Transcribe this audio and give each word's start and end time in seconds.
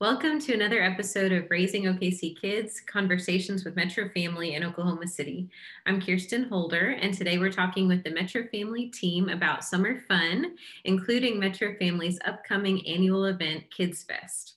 Welcome 0.00 0.40
to 0.40 0.52
another 0.52 0.82
episode 0.82 1.30
of 1.30 1.48
Raising 1.50 1.84
OKC 1.84 2.38
Kids 2.38 2.80
Conversations 2.80 3.64
with 3.64 3.76
Metro 3.76 4.08
Family 4.08 4.54
in 4.54 4.64
Oklahoma 4.64 5.06
City. 5.06 5.48
I'm 5.86 6.02
Kirsten 6.02 6.48
Holder, 6.48 6.96
and 7.00 7.14
today 7.14 7.38
we're 7.38 7.52
talking 7.52 7.86
with 7.86 8.02
the 8.02 8.10
Metro 8.10 8.42
Family 8.48 8.88
team 8.88 9.28
about 9.28 9.62
summer 9.62 10.00
fun, 10.08 10.56
including 10.84 11.38
Metro 11.38 11.76
Family's 11.78 12.18
upcoming 12.24 12.84
annual 12.88 13.26
event, 13.26 13.70
Kids 13.70 14.02
Fest. 14.02 14.56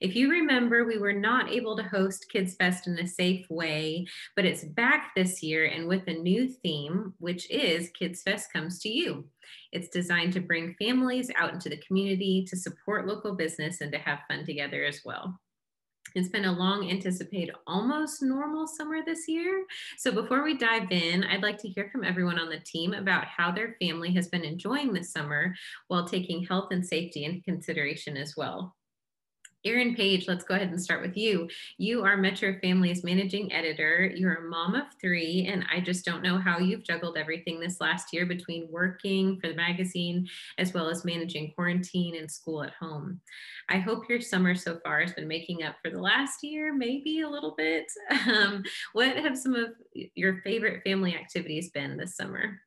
If 0.00 0.16
you 0.16 0.30
remember, 0.30 0.84
we 0.84 0.96
were 0.96 1.12
not 1.12 1.50
able 1.50 1.76
to 1.76 1.82
host 1.82 2.30
Kids 2.30 2.54
Fest 2.54 2.86
in 2.86 2.98
a 2.98 3.06
safe 3.06 3.48
way, 3.50 4.06
but 4.34 4.46
it's 4.46 4.64
back 4.64 5.12
this 5.14 5.42
year 5.42 5.66
and 5.66 5.86
with 5.86 6.08
a 6.08 6.14
new 6.14 6.48
theme, 6.48 7.12
which 7.18 7.48
is 7.50 7.90
Kids 7.90 8.22
Fest 8.22 8.50
Comes 8.50 8.80
to 8.80 8.88
You. 8.88 9.26
It's 9.72 9.88
designed 9.88 10.34
to 10.34 10.40
bring 10.40 10.74
families 10.78 11.30
out 11.36 11.52
into 11.52 11.68
the 11.68 11.78
community, 11.78 12.44
to 12.48 12.56
support 12.56 13.06
local 13.06 13.34
business, 13.34 13.80
and 13.80 13.90
to 13.92 13.98
have 13.98 14.20
fun 14.28 14.44
together 14.44 14.84
as 14.84 15.00
well. 15.04 15.40
It's 16.14 16.28
been 16.28 16.44
a 16.44 16.52
long 16.52 16.90
anticipated, 16.90 17.54
almost 17.66 18.22
normal 18.22 18.66
summer 18.66 18.98
this 19.04 19.26
year. 19.28 19.64
So, 19.96 20.12
before 20.12 20.42
we 20.44 20.56
dive 20.56 20.90
in, 20.90 21.24
I'd 21.24 21.42
like 21.42 21.58
to 21.58 21.68
hear 21.68 21.88
from 21.90 22.04
everyone 22.04 22.38
on 22.38 22.50
the 22.50 22.60
team 22.60 22.92
about 22.92 23.24
how 23.24 23.50
their 23.50 23.76
family 23.80 24.12
has 24.12 24.28
been 24.28 24.44
enjoying 24.44 24.92
this 24.92 25.10
summer 25.10 25.54
while 25.88 26.06
taking 26.06 26.44
health 26.44 26.68
and 26.70 26.86
safety 26.86 27.24
into 27.24 27.40
consideration 27.42 28.16
as 28.16 28.34
well. 28.36 28.74
Erin 29.64 29.94
Page, 29.94 30.26
let's 30.26 30.42
go 30.42 30.54
ahead 30.54 30.70
and 30.70 30.82
start 30.82 31.02
with 31.02 31.16
you. 31.16 31.48
You 31.78 32.02
are 32.02 32.16
Metro 32.16 32.58
Family's 32.60 33.04
managing 33.04 33.52
editor. 33.52 34.10
You're 34.12 34.46
a 34.46 34.48
mom 34.48 34.74
of 34.74 34.86
three, 35.00 35.48
and 35.48 35.64
I 35.72 35.80
just 35.80 36.04
don't 36.04 36.22
know 36.22 36.36
how 36.36 36.58
you've 36.58 36.82
juggled 36.82 37.16
everything 37.16 37.60
this 37.60 37.80
last 37.80 38.12
year 38.12 38.26
between 38.26 38.70
working 38.72 39.38
for 39.40 39.48
the 39.48 39.54
magazine 39.54 40.26
as 40.58 40.74
well 40.74 40.88
as 40.88 41.04
managing 41.04 41.52
quarantine 41.54 42.16
and 42.16 42.28
school 42.28 42.64
at 42.64 42.72
home. 42.72 43.20
I 43.68 43.78
hope 43.78 44.08
your 44.08 44.20
summer 44.20 44.56
so 44.56 44.80
far 44.82 45.00
has 45.00 45.12
been 45.12 45.28
making 45.28 45.62
up 45.62 45.76
for 45.80 45.90
the 45.90 46.00
last 46.00 46.42
year, 46.42 46.74
maybe 46.74 47.20
a 47.20 47.28
little 47.28 47.54
bit. 47.56 47.86
Um, 48.32 48.62
what 48.92 49.16
have 49.16 49.36
some 49.36 49.54
of 49.54 49.70
your 50.14 50.40
favorite 50.42 50.82
family 50.84 51.14
activities 51.14 51.70
been 51.70 51.96
this 51.96 52.16
summer? 52.16 52.60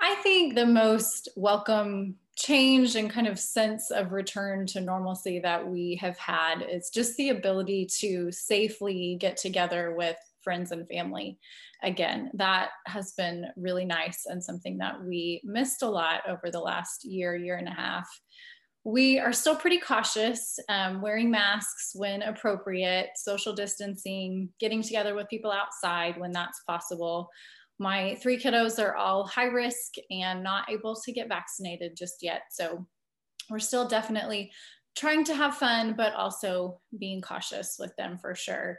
I 0.00 0.16
think 0.16 0.54
the 0.54 0.66
most 0.66 1.28
welcome 1.36 2.16
change 2.36 2.96
and 2.96 3.10
kind 3.10 3.26
of 3.26 3.38
sense 3.38 3.90
of 3.90 4.12
return 4.12 4.66
to 4.66 4.80
normalcy 4.80 5.40
that 5.40 5.66
we 5.66 5.98
have 6.00 6.18
had 6.18 6.62
is 6.62 6.90
just 6.90 7.16
the 7.16 7.30
ability 7.30 7.86
to 8.00 8.30
safely 8.30 9.16
get 9.18 9.36
together 9.38 9.94
with 9.96 10.16
friends 10.42 10.70
and 10.70 10.86
family 10.86 11.38
again. 11.82 12.30
That 12.34 12.68
has 12.86 13.12
been 13.12 13.46
really 13.56 13.86
nice 13.86 14.26
and 14.26 14.44
something 14.44 14.78
that 14.78 15.02
we 15.02 15.40
missed 15.44 15.82
a 15.82 15.88
lot 15.88 16.20
over 16.28 16.50
the 16.50 16.60
last 16.60 17.04
year, 17.04 17.34
year 17.34 17.56
and 17.56 17.68
a 17.68 17.72
half. 17.72 18.08
We 18.84 19.18
are 19.18 19.32
still 19.32 19.56
pretty 19.56 19.78
cautious, 19.78 20.60
um, 20.68 21.00
wearing 21.00 21.30
masks 21.30 21.92
when 21.94 22.22
appropriate, 22.22 23.08
social 23.16 23.54
distancing, 23.54 24.50
getting 24.60 24.82
together 24.82 25.14
with 25.14 25.28
people 25.28 25.50
outside 25.50 26.20
when 26.20 26.30
that's 26.30 26.62
possible 26.64 27.28
my 27.78 28.16
three 28.22 28.38
kiddos 28.38 28.82
are 28.82 28.96
all 28.96 29.26
high 29.26 29.46
risk 29.46 29.94
and 30.10 30.42
not 30.42 30.70
able 30.70 30.96
to 31.04 31.12
get 31.12 31.28
vaccinated 31.28 31.96
just 31.96 32.22
yet. 32.22 32.42
So 32.50 32.86
we're 33.50 33.58
still 33.58 33.86
definitely 33.86 34.50
trying 34.96 35.24
to 35.24 35.34
have 35.34 35.56
fun, 35.56 35.94
but 35.96 36.14
also 36.14 36.80
being 36.98 37.20
cautious 37.20 37.76
with 37.78 37.94
them 37.96 38.18
for 38.18 38.34
sure. 38.34 38.78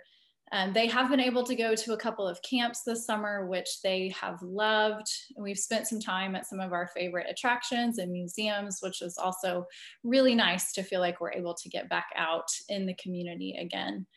And 0.51 0.73
they 0.73 0.87
have 0.87 1.09
been 1.09 1.19
able 1.19 1.43
to 1.43 1.55
go 1.55 1.75
to 1.75 1.93
a 1.93 1.97
couple 1.97 2.25
of 2.25 2.41
camps 2.41 2.83
this 2.83 3.05
summer, 3.05 3.47
which 3.47 3.81
they 3.83 4.13
have 4.19 4.41
loved. 4.41 5.07
We've 5.37 5.59
spent 5.59 5.87
some 5.87 5.99
time 5.99 6.35
at 6.35 6.45
some 6.45 6.61
of 6.61 6.71
our 6.71 6.87
favorite 6.87 7.27
attractions 7.29 7.97
and 7.97 8.11
museums, 8.11 8.79
which 8.81 9.01
is 9.01 9.17
also 9.17 9.65
really 10.03 10.35
nice 10.35 10.71
to 10.73 10.83
feel 10.83 11.01
like 11.01 11.19
we're 11.19 11.33
able 11.33 11.53
to 11.53 11.69
get 11.69 11.89
back 11.89 12.07
out 12.15 12.47
in 12.69 12.85
the 12.85 12.95
community 12.95 13.57
again. 13.59 14.07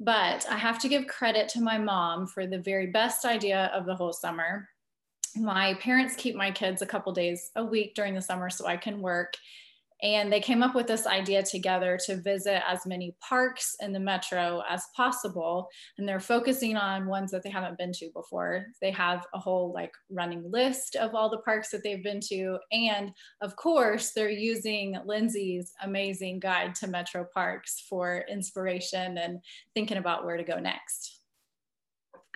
But 0.00 0.46
I 0.50 0.56
have 0.56 0.78
to 0.80 0.88
give 0.88 1.06
credit 1.06 1.48
to 1.50 1.60
my 1.60 1.78
mom 1.78 2.26
for 2.26 2.46
the 2.46 2.58
very 2.58 2.88
best 2.88 3.24
idea 3.24 3.70
of 3.74 3.86
the 3.86 3.94
whole 3.94 4.12
summer. 4.12 4.68
My 5.36 5.74
parents 5.74 6.14
keep 6.16 6.34
my 6.34 6.50
kids 6.50 6.82
a 6.82 6.86
couple 6.86 7.12
days 7.12 7.50
a 7.56 7.64
week 7.64 7.94
during 7.94 8.14
the 8.14 8.22
summer 8.22 8.50
so 8.50 8.66
I 8.66 8.76
can 8.76 9.00
work. 9.00 9.34
And 10.02 10.32
they 10.32 10.40
came 10.40 10.62
up 10.62 10.74
with 10.74 10.86
this 10.86 11.06
idea 11.06 11.42
together 11.42 11.98
to 12.06 12.16
visit 12.16 12.62
as 12.68 12.84
many 12.84 13.16
parks 13.26 13.76
in 13.80 13.92
the 13.92 14.00
metro 14.00 14.62
as 14.68 14.84
possible. 14.94 15.68
And 15.96 16.08
they're 16.08 16.20
focusing 16.20 16.76
on 16.76 17.06
ones 17.06 17.30
that 17.30 17.42
they 17.42 17.50
haven't 17.50 17.78
been 17.78 17.92
to 17.92 18.10
before. 18.12 18.66
They 18.82 18.90
have 18.90 19.26
a 19.32 19.38
whole 19.38 19.72
like 19.72 19.92
running 20.10 20.50
list 20.50 20.96
of 20.96 21.14
all 21.14 21.30
the 21.30 21.38
parks 21.38 21.70
that 21.70 21.82
they've 21.82 22.02
been 22.02 22.20
to. 22.28 22.58
And 22.72 23.12
of 23.40 23.56
course, 23.56 24.12
they're 24.12 24.30
using 24.30 24.96
Lindsay's 25.06 25.72
amazing 25.82 26.40
guide 26.40 26.74
to 26.76 26.86
metro 26.86 27.26
parks 27.32 27.84
for 27.88 28.24
inspiration 28.28 29.18
and 29.18 29.40
thinking 29.74 29.96
about 29.96 30.24
where 30.24 30.36
to 30.36 30.44
go 30.44 30.58
next. 30.58 31.13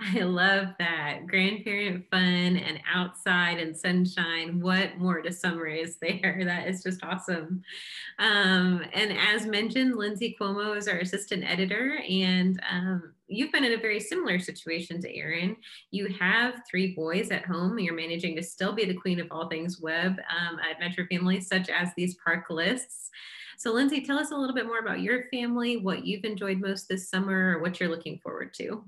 I 0.01 0.21
love 0.21 0.69
that. 0.79 1.27
Grandparent 1.27 2.05
fun 2.09 2.57
and 2.57 2.79
outside 2.93 3.59
and 3.59 3.77
sunshine. 3.77 4.61
What 4.61 4.97
more 4.97 5.21
to 5.23 5.33
summer 5.33 5.67
is 5.67 5.97
there? 6.01 6.43
That 6.45 6.69
is 6.69 6.85
just 6.85 7.03
awesome. 7.03 7.63
Um, 8.21 8.85
and 8.93 9.13
as 9.13 9.45
mentioned, 9.45 9.97
Lindsay 9.97 10.37
Cuomo 10.41 10.77
is 10.77 10.87
our 10.87 10.99
assistant 10.99 11.43
editor, 11.45 11.99
and 12.09 12.61
um, 12.71 13.13
you've 13.27 13.51
been 13.51 13.65
in 13.65 13.73
a 13.73 13.83
very 13.83 13.99
similar 13.99 14.39
situation 14.39 15.01
to 15.01 15.17
Erin. 15.17 15.57
You 15.91 16.07
have 16.21 16.63
three 16.71 16.95
boys 16.95 17.33
at 17.33 17.45
home. 17.45 17.77
You're 17.81 17.95
managing 17.95 18.37
to 18.37 18.43
still 18.43 18.73
be 18.73 18.85
the 18.85 18.95
queen 18.95 19.19
of 19.19 19.27
all 19.33 19.49
things 19.49 19.81
web 19.81 20.13
um, 20.13 20.61
at 20.61 20.79
Metro 20.79 21.07
Family, 21.11 21.41
such 21.41 21.71
as 21.71 21.89
these 21.97 22.17
park 22.25 22.45
lists. 22.51 23.11
So, 23.57 23.73
Lindsay, 23.73 24.03
tell 24.03 24.21
us 24.21 24.31
a 24.31 24.37
little 24.37 24.55
bit 24.55 24.67
more 24.67 24.79
about 24.79 25.01
your 25.01 25.25
family, 25.33 25.79
what 25.79 26.07
you've 26.07 26.25
enjoyed 26.25 26.61
most 26.61 26.89
this 26.89 27.11
summer, 27.11 27.57
or 27.57 27.61
what 27.61 27.81
you're 27.81 27.89
looking 27.89 28.21
forward 28.21 28.55
to. 28.55 28.85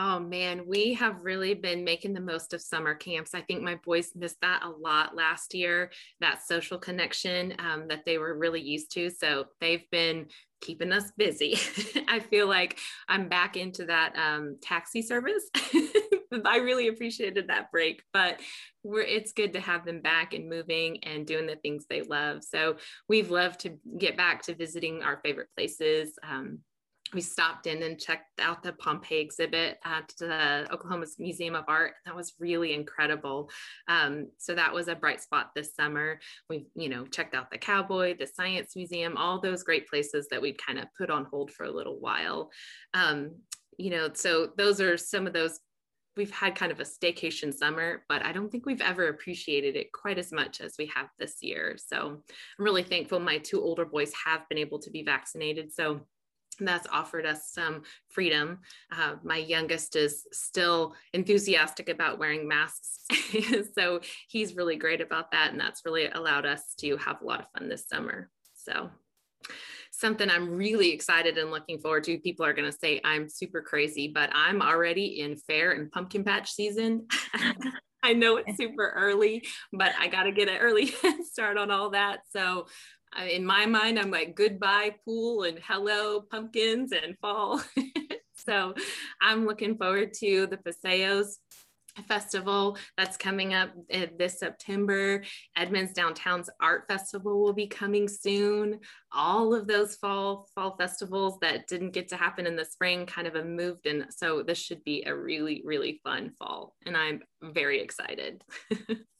Oh 0.00 0.20
man, 0.20 0.64
we 0.64 0.94
have 0.94 1.24
really 1.24 1.54
been 1.54 1.82
making 1.82 2.12
the 2.12 2.20
most 2.20 2.54
of 2.54 2.60
summer 2.60 2.94
camps. 2.94 3.34
I 3.34 3.40
think 3.40 3.62
my 3.62 3.74
boys 3.84 4.12
missed 4.14 4.40
that 4.42 4.62
a 4.62 4.68
lot 4.68 5.16
last 5.16 5.54
year, 5.54 5.90
that 6.20 6.46
social 6.46 6.78
connection 6.78 7.54
um, 7.58 7.88
that 7.88 8.04
they 8.06 8.16
were 8.16 8.38
really 8.38 8.60
used 8.60 8.92
to. 8.92 9.10
So 9.10 9.46
they've 9.60 9.90
been 9.90 10.26
keeping 10.60 10.92
us 10.92 11.10
busy. 11.16 11.58
I 12.08 12.20
feel 12.20 12.46
like 12.46 12.78
I'm 13.08 13.28
back 13.28 13.56
into 13.56 13.86
that 13.86 14.14
um, 14.16 14.58
taxi 14.62 15.02
service. 15.02 15.50
I 16.44 16.58
really 16.58 16.88
appreciated 16.88 17.48
that 17.48 17.72
break, 17.72 18.02
but 18.12 18.38
we're, 18.84 19.02
it's 19.02 19.32
good 19.32 19.54
to 19.54 19.60
have 19.60 19.84
them 19.84 20.00
back 20.00 20.32
and 20.32 20.48
moving 20.48 21.02
and 21.04 21.26
doing 21.26 21.46
the 21.46 21.56
things 21.56 21.86
they 21.88 22.02
love. 22.02 22.44
So 22.44 22.76
we've 23.08 23.30
loved 23.30 23.60
to 23.60 23.78
get 23.98 24.16
back 24.16 24.42
to 24.42 24.54
visiting 24.54 25.02
our 25.02 25.20
favorite 25.24 25.48
places. 25.56 26.12
Um, 26.22 26.60
we 27.14 27.20
stopped 27.20 27.66
in 27.66 27.82
and 27.82 27.98
checked 27.98 28.40
out 28.40 28.62
the 28.62 28.72
Pompeii 28.72 29.20
exhibit 29.20 29.78
at 29.84 30.12
the 30.18 30.66
Oklahoma 30.72 31.06
Museum 31.18 31.54
of 31.54 31.64
Art. 31.68 31.94
That 32.04 32.14
was 32.14 32.34
really 32.38 32.74
incredible. 32.74 33.50
Um, 33.88 34.28
so 34.36 34.54
that 34.54 34.72
was 34.72 34.88
a 34.88 34.94
bright 34.94 35.22
spot 35.22 35.50
this 35.54 35.74
summer. 35.74 36.20
We've, 36.50 36.66
you 36.74 36.88
know, 36.88 37.06
checked 37.06 37.34
out 37.34 37.50
the 37.50 37.58
Cowboy, 37.58 38.16
the 38.18 38.26
Science 38.26 38.76
Museum, 38.76 39.16
all 39.16 39.40
those 39.40 39.62
great 39.62 39.88
places 39.88 40.28
that 40.30 40.42
we'd 40.42 40.62
kind 40.62 40.78
of 40.78 40.86
put 40.96 41.10
on 41.10 41.24
hold 41.24 41.50
for 41.50 41.64
a 41.64 41.70
little 41.70 41.98
while. 41.98 42.50
Um, 42.94 43.36
you 43.78 43.90
know, 43.90 44.10
so 44.12 44.50
those 44.56 44.80
are 44.80 44.96
some 44.96 45.26
of 45.26 45.32
those. 45.32 45.60
We've 46.16 46.30
had 46.32 46.56
kind 46.56 46.72
of 46.72 46.80
a 46.80 46.84
staycation 46.84 47.54
summer, 47.54 48.04
but 48.08 48.24
I 48.24 48.32
don't 48.32 48.50
think 48.50 48.66
we've 48.66 48.80
ever 48.80 49.06
appreciated 49.06 49.76
it 49.76 49.92
quite 49.92 50.18
as 50.18 50.32
much 50.32 50.60
as 50.60 50.74
we 50.76 50.90
have 50.92 51.06
this 51.16 51.36
year. 51.42 51.76
So 51.78 52.20
I'm 52.58 52.64
really 52.64 52.82
thankful 52.82 53.20
my 53.20 53.38
two 53.38 53.62
older 53.62 53.84
boys 53.84 54.12
have 54.26 54.48
been 54.48 54.58
able 54.58 54.80
to 54.80 54.90
be 54.90 55.04
vaccinated. 55.04 55.72
So 55.72 56.00
that's 56.66 56.86
offered 56.90 57.26
us 57.26 57.50
some 57.50 57.82
freedom. 58.08 58.58
Uh, 58.90 59.16
my 59.22 59.36
youngest 59.36 59.96
is 59.96 60.26
still 60.32 60.94
enthusiastic 61.12 61.88
about 61.88 62.18
wearing 62.18 62.48
masks. 62.48 63.04
so 63.74 64.00
he's 64.28 64.56
really 64.56 64.76
great 64.76 65.00
about 65.00 65.30
that. 65.32 65.52
And 65.52 65.60
that's 65.60 65.84
really 65.84 66.08
allowed 66.08 66.46
us 66.46 66.74
to 66.78 66.96
have 66.96 67.22
a 67.22 67.24
lot 67.24 67.40
of 67.40 67.46
fun 67.56 67.68
this 67.68 67.86
summer. 67.88 68.30
So 68.54 68.90
something 69.90 70.30
I'm 70.30 70.56
really 70.56 70.92
excited 70.92 71.38
and 71.38 71.50
looking 71.50 71.78
forward 71.78 72.04
to. 72.04 72.18
People 72.18 72.46
are 72.46 72.52
going 72.52 72.70
to 72.70 72.76
say 72.76 73.00
I'm 73.04 73.28
super 73.28 73.62
crazy, 73.62 74.08
but 74.08 74.30
I'm 74.32 74.62
already 74.62 75.20
in 75.20 75.36
fair 75.36 75.72
and 75.72 75.90
pumpkin 75.90 76.24
patch 76.24 76.52
season. 76.52 77.06
I 78.02 78.12
know 78.12 78.36
it's 78.36 78.56
super 78.56 78.92
early, 78.94 79.44
but 79.72 79.92
I 79.98 80.06
got 80.06 80.22
to 80.24 80.32
get 80.32 80.48
an 80.48 80.58
early 80.58 80.94
start 81.24 81.58
on 81.58 81.70
all 81.70 81.90
that. 81.90 82.20
So 82.30 82.66
in 83.30 83.44
my 83.44 83.66
mind, 83.66 83.98
I'm 83.98 84.10
like 84.10 84.34
goodbye 84.34 84.94
pool 85.04 85.44
and 85.44 85.58
hello 85.62 86.20
pumpkins 86.20 86.92
and 86.92 87.16
fall. 87.20 87.62
so 88.34 88.74
I'm 89.20 89.46
looking 89.46 89.76
forward 89.76 90.14
to 90.14 90.46
the 90.46 90.58
Paseos 90.58 91.38
festival 92.06 92.76
that's 92.96 93.16
coming 93.16 93.54
up 93.54 93.70
uh, 93.92 94.06
this 94.18 94.38
September. 94.38 95.22
Edmond's 95.56 95.92
Downtown's 95.92 96.50
Art 96.60 96.84
Festival 96.88 97.40
will 97.40 97.52
be 97.52 97.66
coming 97.66 98.08
soon. 98.08 98.80
All 99.12 99.54
of 99.54 99.66
those 99.66 99.96
fall 99.96 100.46
fall 100.54 100.76
festivals 100.76 101.38
that 101.40 101.66
didn't 101.66 101.92
get 101.92 102.08
to 102.08 102.16
happen 102.16 102.46
in 102.46 102.56
the 102.56 102.64
spring 102.64 103.06
kind 103.06 103.26
of 103.26 103.34
have 103.34 103.46
moved 103.46 103.86
and 103.86 104.06
so 104.10 104.42
this 104.42 104.58
should 104.58 104.84
be 104.84 105.04
a 105.06 105.14
really 105.14 105.62
really 105.64 106.00
fun 106.04 106.32
fall 106.38 106.74
and 106.86 106.96
I'm 106.96 107.22
very 107.42 107.80
excited. 107.80 108.42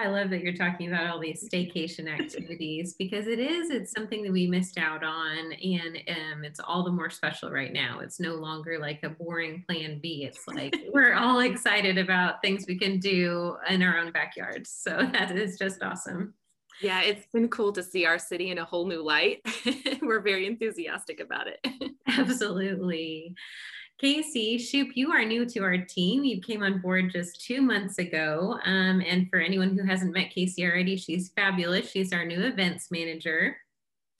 I 0.00 0.08
love 0.08 0.30
that 0.30 0.40
you're 0.40 0.54
talking 0.54 0.88
about 0.88 1.08
all 1.08 1.20
these 1.20 1.46
staycation 1.46 2.08
activities 2.08 2.94
because 2.98 3.26
it 3.26 3.38
is, 3.38 3.68
it's 3.68 3.92
something 3.92 4.22
that 4.22 4.32
we 4.32 4.46
missed 4.46 4.78
out 4.78 5.04
on. 5.04 5.52
And 5.52 5.98
um, 6.08 6.42
it's 6.42 6.58
all 6.58 6.82
the 6.82 6.90
more 6.90 7.10
special 7.10 7.50
right 7.50 7.72
now. 7.72 8.00
It's 8.00 8.18
no 8.18 8.36
longer 8.36 8.78
like 8.78 9.00
a 9.02 9.10
boring 9.10 9.62
plan 9.68 9.98
B. 10.02 10.24
It's 10.24 10.48
like 10.48 10.74
we're 10.92 11.12
all 11.12 11.40
excited 11.40 11.98
about 11.98 12.40
things 12.40 12.64
we 12.66 12.78
can 12.78 12.98
do 12.98 13.56
in 13.68 13.82
our 13.82 13.98
own 13.98 14.10
backyards. 14.10 14.70
So 14.70 14.90
that 15.12 15.36
is 15.36 15.58
just 15.58 15.82
awesome. 15.82 16.32
Yeah, 16.80 17.02
it's 17.02 17.26
been 17.30 17.48
cool 17.48 17.72
to 17.72 17.82
see 17.82 18.06
our 18.06 18.18
city 18.18 18.50
in 18.50 18.56
a 18.56 18.64
whole 18.64 18.86
new 18.86 19.02
light. 19.02 19.42
we're 20.02 20.20
very 20.20 20.46
enthusiastic 20.46 21.20
about 21.20 21.46
it. 21.46 21.92
Absolutely. 22.08 23.34
Casey 24.00 24.56
Shoop, 24.56 24.92
you 24.94 25.12
are 25.12 25.26
new 25.26 25.44
to 25.44 25.60
our 25.60 25.76
team. 25.76 26.24
You 26.24 26.40
came 26.40 26.62
on 26.62 26.78
board 26.78 27.10
just 27.12 27.44
two 27.44 27.60
months 27.60 27.98
ago. 27.98 28.58
Um, 28.64 29.02
and 29.06 29.28
for 29.28 29.38
anyone 29.38 29.76
who 29.76 29.84
hasn't 29.84 30.14
met 30.14 30.30
Casey 30.30 30.64
already, 30.64 30.96
she's 30.96 31.32
fabulous. 31.36 31.90
She's 31.90 32.10
our 32.14 32.24
new 32.24 32.40
events 32.40 32.90
manager. 32.90 33.58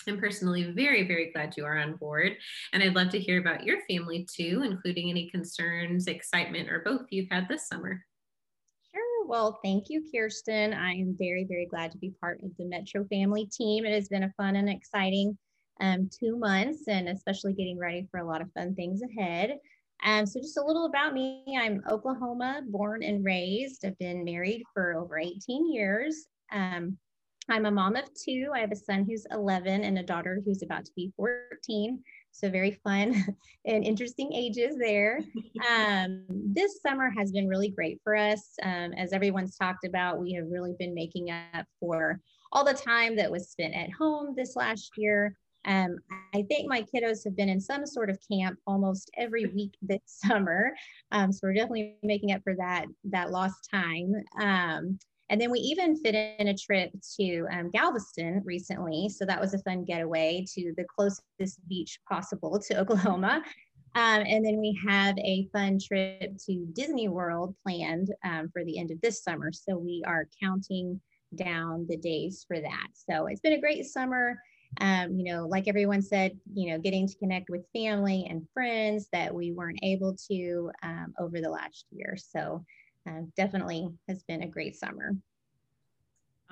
I'm 0.06 0.18
personally 0.18 0.72
very, 0.72 1.08
very 1.08 1.32
glad 1.32 1.56
you 1.56 1.64
are 1.64 1.78
on 1.78 1.96
board. 1.96 2.36
And 2.74 2.82
I'd 2.82 2.94
love 2.94 3.08
to 3.10 3.18
hear 3.18 3.40
about 3.40 3.64
your 3.64 3.78
family 3.88 4.26
too, 4.30 4.62
including 4.66 5.08
any 5.08 5.30
concerns, 5.30 6.08
excitement, 6.08 6.68
or 6.68 6.80
both 6.80 7.06
you've 7.08 7.30
had 7.30 7.48
this 7.48 7.66
summer. 7.66 8.04
Sure. 8.94 9.26
Well, 9.26 9.60
thank 9.64 9.88
you, 9.88 10.04
Kirsten. 10.14 10.74
I 10.74 10.92
am 10.92 11.16
very, 11.18 11.46
very 11.48 11.64
glad 11.64 11.90
to 11.92 11.98
be 11.98 12.12
part 12.20 12.42
of 12.42 12.50
the 12.58 12.66
Metro 12.66 13.06
family 13.06 13.46
team. 13.46 13.86
It 13.86 13.94
has 13.94 14.08
been 14.08 14.24
a 14.24 14.32
fun 14.36 14.56
and 14.56 14.68
exciting 14.68 15.38
um, 15.80 16.08
two 16.12 16.36
months 16.36 16.88
and 16.88 17.08
especially 17.08 17.52
getting 17.52 17.78
ready 17.78 18.06
for 18.10 18.20
a 18.20 18.26
lot 18.26 18.40
of 18.40 18.52
fun 18.52 18.74
things 18.74 19.00
ahead. 19.02 19.58
Um, 20.02 20.26
so 20.26 20.40
just 20.40 20.58
a 20.58 20.64
little 20.64 20.86
about 20.86 21.12
me. 21.12 21.44
I'm 21.58 21.82
Oklahoma 21.90 22.62
born 22.66 23.02
and 23.02 23.24
raised. 23.24 23.84
I've 23.84 23.98
been 23.98 24.24
married 24.24 24.62
for 24.72 24.96
over 24.96 25.18
18 25.18 25.70
years. 25.72 26.26
Um, 26.52 26.96
I'm 27.48 27.66
a 27.66 27.70
mom 27.70 27.96
of 27.96 28.04
two. 28.14 28.50
I 28.54 28.60
have 28.60 28.70
a 28.70 28.76
son 28.76 29.04
who's 29.04 29.26
11 29.32 29.84
and 29.84 29.98
a 29.98 30.02
daughter 30.02 30.40
who's 30.44 30.62
about 30.62 30.84
to 30.84 30.92
be 30.94 31.12
14. 31.16 32.00
So 32.30 32.48
very 32.48 32.80
fun 32.84 33.24
and 33.66 33.84
interesting 33.84 34.32
ages 34.32 34.76
there. 34.78 35.20
Um, 35.68 36.24
this 36.28 36.80
summer 36.80 37.12
has 37.16 37.32
been 37.32 37.48
really 37.48 37.70
great 37.70 38.00
for 38.04 38.14
us. 38.14 38.54
Um, 38.62 38.92
as 38.92 39.12
everyone's 39.12 39.56
talked 39.56 39.84
about, 39.84 40.20
we 40.20 40.32
have 40.34 40.46
really 40.48 40.74
been 40.78 40.94
making 40.94 41.30
up 41.30 41.66
for 41.80 42.20
all 42.52 42.64
the 42.64 42.74
time 42.74 43.16
that 43.16 43.30
was 43.30 43.50
spent 43.50 43.74
at 43.74 43.90
home 43.92 44.34
this 44.36 44.54
last 44.54 44.92
year. 44.96 45.36
Um, 45.64 45.96
I 46.34 46.42
think 46.42 46.68
my 46.68 46.82
kiddos 46.82 47.24
have 47.24 47.36
been 47.36 47.48
in 47.48 47.60
some 47.60 47.86
sort 47.86 48.10
of 48.10 48.18
camp 48.30 48.58
almost 48.66 49.10
every 49.16 49.46
week 49.46 49.74
this 49.82 50.00
summer. 50.06 50.72
Um, 51.12 51.32
so 51.32 51.40
we're 51.42 51.54
definitely 51.54 51.96
making 52.02 52.32
up 52.32 52.42
for 52.42 52.54
that, 52.56 52.86
that 53.04 53.30
lost 53.30 53.68
time. 53.70 54.12
Um, 54.40 54.98
and 55.28 55.40
then 55.40 55.50
we 55.52 55.60
even 55.60 55.96
fit 55.96 56.14
in 56.14 56.48
a 56.48 56.56
trip 56.56 56.90
to 57.20 57.46
um, 57.52 57.70
Galveston 57.70 58.42
recently. 58.44 59.08
So 59.08 59.24
that 59.24 59.40
was 59.40 59.54
a 59.54 59.60
fun 59.60 59.84
getaway 59.84 60.44
to 60.54 60.74
the 60.76 60.84
closest 60.84 61.68
beach 61.68 62.00
possible 62.08 62.58
to 62.58 62.80
Oklahoma. 62.80 63.42
Um, 63.94 64.22
and 64.26 64.44
then 64.44 64.60
we 64.60 64.78
have 64.88 65.16
a 65.18 65.48
fun 65.52 65.78
trip 65.80 66.36
to 66.46 66.66
Disney 66.72 67.08
World 67.08 67.54
planned 67.64 68.12
um, 68.24 68.48
for 68.52 68.64
the 68.64 68.78
end 68.78 68.90
of 68.90 69.00
this 69.00 69.22
summer. 69.22 69.50
So 69.52 69.76
we 69.76 70.02
are 70.06 70.28
counting 70.40 71.00
down 71.34 71.86
the 71.88 71.96
days 71.96 72.44
for 72.46 72.60
that. 72.60 72.88
So 72.94 73.26
it's 73.26 73.40
been 73.40 73.52
a 73.54 73.60
great 73.60 73.84
summer 73.86 74.36
um, 74.80 75.18
you 75.18 75.24
know, 75.24 75.46
like 75.46 75.68
everyone 75.68 76.02
said, 76.02 76.38
you 76.54 76.70
know, 76.70 76.78
getting 76.78 77.08
to 77.08 77.18
connect 77.18 77.50
with 77.50 77.66
family 77.72 78.26
and 78.28 78.46
friends 78.54 79.08
that 79.12 79.34
we 79.34 79.52
weren't 79.52 79.80
able 79.82 80.16
to 80.30 80.70
um, 80.82 81.12
over 81.18 81.40
the 81.40 81.50
last 81.50 81.86
year. 81.90 82.16
So 82.16 82.64
uh, 83.08 83.22
definitely 83.36 83.88
has 84.08 84.22
been 84.22 84.42
a 84.42 84.48
great 84.48 84.76
summer. 84.76 85.16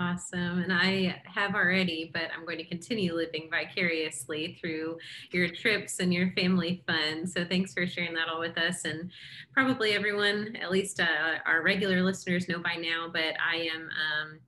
Awesome. 0.00 0.60
And 0.60 0.72
I 0.72 1.20
have 1.24 1.56
already, 1.56 2.12
but 2.14 2.30
I'm 2.36 2.44
going 2.44 2.58
to 2.58 2.64
continue 2.64 3.16
living 3.16 3.48
vicariously 3.50 4.56
through 4.60 4.98
your 5.32 5.48
trips 5.48 5.98
and 5.98 6.14
your 6.14 6.30
family 6.32 6.84
fun. 6.86 7.26
So 7.26 7.44
thanks 7.44 7.74
for 7.74 7.84
sharing 7.84 8.14
that 8.14 8.28
all 8.28 8.38
with 8.38 8.56
us. 8.58 8.84
And 8.84 9.10
probably 9.52 9.92
everyone, 9.92 10.56
at 10.62 10.70
least 10.70 11.00
uh, 11.00 11.38
our 11.46 11.62
regular 11.62 12.02
listeners, 12.02 12.48
know 12.48 12.60
by 12.60 12.76
now, 12.76 13.08
but 13.12 13.34
I 13.44 13.68
am. 13.74 13.82
Um, 13.82 14.40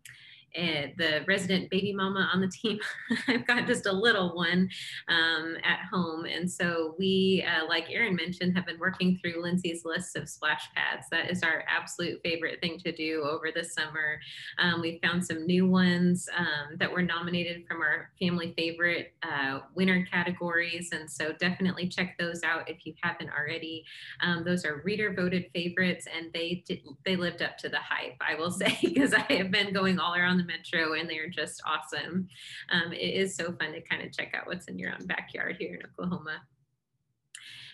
and 0.55 0.93
the 0.99 1.25
resident 1.26 1.70
baby 1.70 1.93
mama 1.93 2.29
on 2.32 2.41
the 2.41 2.49
team. 2.49 2.79
I've 3.29 3.47
got 3.47 3.67
just 3.67 3.87
a 3.87 3.93
little 3.93 4.35
one 4.35 4.69
um, 5.08 5.56
at 5.64 5.81
home. 5.91 6.25
And 6.25 6.50
so 6.50 6.94
we, 6.99 7.44
uh, 7.47 7.67
like 7.67 7.91
Erin 7.91 8.17
mentioned, 8.17 8.56
have 8.56 8.67
been 8.67 8.79
working 8.79 9.19
through 9.20 9.43
Lindsay's 9.43 9.85
list 9.85 10.17
of 10.17 10.29
splash 10.29 10.69
pads. 10.75 11.06
That 11.11 11.31
is 11.31 11.43
our 11.43 11.64
absolute 11.69 12.20
favorite 12.23 12.61
thing 12.61 12.79
to 12.81 12.93
do 12.93 13.23
over 13.29 13.50
the 13.55 13.64
summer. 13.64 14.20
Um, 14.58 14.81
we 14.81 14.99
found 15.02 15.25
some 15.25 15.47
new 15.47 15.67
ones 15.67 16.29
um, 16.37 16.76
that 16.79 16.91
were 16.91 17.03
nominated 17.03 17.67
from 17.67 17.81
our 17.81 18.11
family 18.19 18.55
favorite 18.56 19.14
uh, 19.23 19.61
winner 19.75 20.06
categories. 20.11 20.91
And 20.93 21.11
so 21.11 21.32
definitely 21.32 21.88
check 21.88 22.17
those 22.19 22.43
out 22.43 22.69
if 22.69 22.85
you 22.85 22.94
haven't 23.03 23.31
already. 23.31 23.85
Um, 24.20 24.44
those 24.44 24.64
are 24.64 24.82
reader 24.85 25.12
voted 25.14 25.46
favorites 25.55 26.06
and 26.14 26.32
they 26.32 26.64
did, 26.67 26.81
they 27.05 27.17
lived 27.17 27.43
up 27.43 27.58
to 27.58 27.69
the 27.69 27.79
hype, 27.79 28.17
I 28.20 28.35
will 28.35 28.50
say, 28.50 28.79
because 28.82 29.14
I 29.14 29.32
have 29.35 29.50
been 29.50 29.73
going 29.73 29.99
all 29.99 30.14
around 30.14 30.39
the 30.40 30.46
metro 30.46 30.94
and 30.94 31.08
they're 31.08 31.28
just 31.28 31.62
awesome. 31.66 32.28
Um, 32.70 32.92
it 32.92 33.14
is 33.14 33.37
so 33.37 33.52
fun 33.52 33.72
to 33.72 33.81
kind 33.82 34.02
of 34.02 34.12
check 34.12 34.34
out 34.34 34.46
what's 34.46 34.66
in 34.66 34.78
your 34.78 34.92
own 34.92 35.06
backyard 35.06 35.56
here 35.58 35.75
in 35.75 35.87
Oklahoma. 35.87 36.40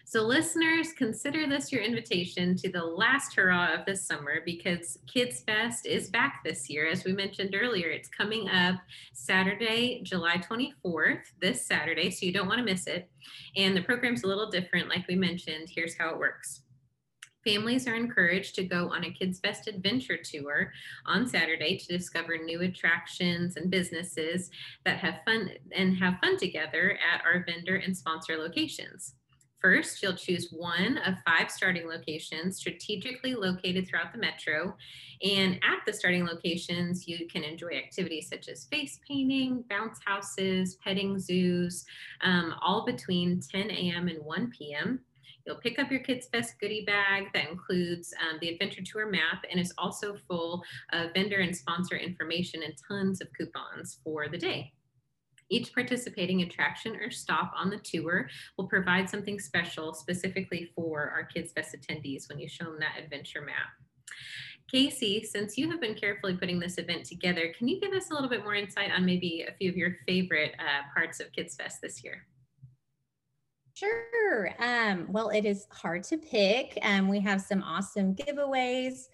So 0.08 0.22
listeners, 0.22 0.92
consider 0.92 1.48
this 1.48 1.72
your 1.72 1.82
invitation 1.82 2.54
to 2.58 2.70
the 2.70 2.84
last 2.84 3.34
hurrah 3.34 3.74
of 3.74 3.84
this 3.86 4.06
summer 4.06 4.40
because 4.44 4.98
Kids 5.12 5.40
Fest 5.40 5.84
is 5.84 6.10
back 6.10 6.42
this 6.44 6.70
year. 6.70 6.86
As 6.86 7.04
we 7.04 7.12
mentioned 7.12 7.56
earlier, 7.60 7.88
it's 7.88 8.08
coming 8.08 8.48
up 8.48 8.76
Saturday, 9.14 10.02
July 10.04 10.36
24th, 10.36 11.22
this 11.40 11.66
Saturday, 11.66 12.12
so 12.12 12.24
you 12.24 12.32
don't 12.32 12.46
want 12.46 12.58
to 12.58 12.64
miss 12.64 12.86
it. 12.86 13.10
And 13.56 13.76
the 13.76 13.82
program's 13.82 14.22
a 14.22 14.28
little 14.28 14.48
different, 14.48 14.88
like 14.88 15.08
we 15.08 15.16
mentioned. 15.16 15.70
Here's 15.74 15.98
how 15.98 16.10
it 16.10 16.18
works. 16.20 16.62
Families 17.46 17.86
are 17.86 17.94
encouraged 17.94 18.56
to 18.56 18.64
go 18.64 18.90
on 18.90 19.04
a 19.04 19.12
Kids 19.12 19.38
Fest 19.38 19.68
adventure 19.68 20.16
tour 20.16 20.72
on 21.06 21.28
Saturday 21.28 21.78
to 21.78 21.86
discover 21.86 22.36
new 22.36 22.62
attractions 22.62 23.56
and 23.56 23.70
businesses 23.70 24.50
that 24.84 24.98
have 24.98 25.20
fun 25.24 25.50
and 25.70 25.96
have 25.96 26.18
fun 26.20 26.38
together 26.38 26.98
at 27.14 27.24
our 27.24 27.44
vendor 27.44 27.76
and 27.76 27.96
sponsor 27.96 28.36
locations. 28.36 29.14
First, 29.60 30.02
you'll 30.02 30.14
choose 30.14 30.48
one 30.50 30.98
of 30.98 31.14
five 31.24 31.48
starting 31.48 31.86
locations 31.86 32.56
strategically 32.56 33.36
located 33.36 33.86
throughout 33.86 34.12
the 34.12 34.18
metro. 34.18 34.76
And 35.22 35.54
at 35.54 35.86
the 35.86 35.92
starting 35.92 36.26
locations, 36.26 37.06
you 37.06 37.28
can 37.28 37.44
enjoy 37.44 37.76
activities 37.76 38.28
such 38.28 38.48
as 38.48 38.64
face 38.64 38.98
painting, 39.06 39.62
bounce 39.70 40.00
houses, 40.04 40.78
petting 40.84 41.20
zoos, 41.20 41.84
um, 42.22 42.56
all 42.60 42.84
between 42.84 43.40
10 43.40 43.70
a.m. 43.70 44.08
and 44.08 44.24
1 44.24 44.50
p.m. 44.50 45.00
You'll 45.46 45.56
pick 45.56 45.78
up 45.78 45.92
your 45.92 46.00
Kids 46.00 46.26
Fest 46.26 46.54
goodie 46.60 46.84
bag 46.84 47.28
that 47.32 47.48
includes 47.48 48.12
um, 48.20 48.38
the 48.40 48.48
adventure 48.48 48.82
tour 48.84 49.08
map 49.08 49.44
and 49.48 49.60
is 49.60 49.72
also 49.78 50.16
full 50.26 50.64
of 50.92 51.12
vendor 51.14 51.36
and 51.36 51.56
sponsor 51.56 51.96
information 51.96 52.62
and 52.64 52.74
tons 52.88 53.20
of 53.20 53.28
coupons 53.38 53.98
for 54.02 54.28
the 54.28 54.38
day. 54.38 54.72
Each 55.48 55.72
participating 55.72 56.42
attraction 56.42 56.96
or 56.96 57.12
stop 57.12 57.52
on 57.56 57.70
the 57.70 57.78
tour 57.78 58.28
will 58.58 58.66
provide 58.66 59.08
something 59.08 59.38
special 59.38 59.94
specifically 59.94 60.72
for 60.74 61.10
our 61.10 61.22
Kids 61.22 61.52
Fest 61.52 61.76
attendees 61.78 62.28
when 62.28 62.40
you 62.40 62.48
show 62.48 62.64
them 62.64 62.80
that 62.80 63.00
adventure 63.00 63.42
map. 63.42 63.68
Casey, 64.68 65.22
since 65.22 65.56
you 65.56 65.70
have 65.70 65.80
been 65.80 65.94
carefully 65.94 66.36
putting 66.36 66.58
this 66.58 66.78
event 66.78 67.04
together, 67.04 67.52
can 67.56 67.68
you 67.68 67.80
give 67.80 67.92
us 67.92 68.10
a 68.10 68.14
little 68.14 68.28
bit 68.28 68.42
more 68.42 68.56
insight 68.56 68.90
on 68.90 69.06
maybe 69.06 69.46
a 69.48 69.52
few 69.52 69.70
of 69.70 69.76
your 69.76 69.98
favorite 70.08 70.54
uh, 70.58 70.82
parts 70.92 71.20
of 71.20 71.30
Kids 71.30 71.54
Fest 71.54 71.80
this 71.80 72.02
year? 72.02 72.26
Sure. 73.76 74.54
Um, 74.58 75.06
well, 75.10 75.28
it 75.28 75.44
is 75.44 75.66
hard 75.70 76.02
to 76.04 76.16
pick. 76.16 76.78
Um, 76.80 77.08
we 77.08 77.20
have 77.20 77.42
some 77.42 77.62
awesome 77.62 78.14
giveaways, 78.14 79.08